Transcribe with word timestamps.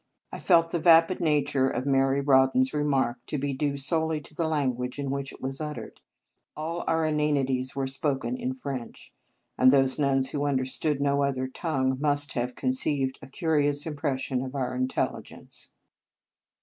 I 0.31 0.39
felt 0.39 0.71
the 0.71 0.79
vapid 0.79 1.19
nature 1.19 1.69
of 1.69 1.85
Mary 1.85 2.21
Rawdon 2.21 2.61
s 2.61 2.73
remark 2.73 3.17
to 3.27 3.37
be 3.37 3.53
due 3.53 3.77
solely 3.77 4.19
to 4.21 4.33
the 4.33 4.47
language 4.47 4.97
in 4.97 5.11
which 5.11 5.31
it 5.31 5.39
was 5.39 5.61
uttered. 5.61 5.99
All 6.57 6.83
our 6.87 7.05
inanities 7.05 7.75
were 7.75 7.85
spoken 7.85 8.35
in 8.35 8.55
French; 8.55 9.13
and 9.59 9.69
those 9.71 9.99
nuns 9.99 10.31
who 10.31 10.47
un 10.47 10.57
derstood 10.57 11.01
no 11.01 11.21
other 11.21 11.47
tongue 11.47 11.97
must 11.99 12.33
have 12.33 12.55
conceived 12.55 13.19
a 13.21 13.27
curious 13.27 13.85
impression 13.85 14.41
of 14.43 14.55
our 14.55 14.75
intelligence. 14.75 15.69